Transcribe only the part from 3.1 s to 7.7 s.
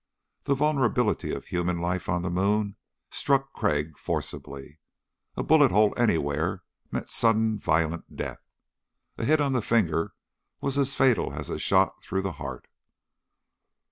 struck Crag forcibly. A bullet hole anywhere meant sudden